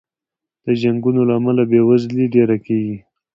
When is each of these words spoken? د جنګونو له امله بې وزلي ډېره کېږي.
د 0.65 0.67
جنګونو 0.81 1.21
له 1.29 1.33
امله 1.39 1.63
بې 1.69 1.81
وزلي 1.89 2.25
ډېره 2.35 2.57
کېږي. 2.65 2.97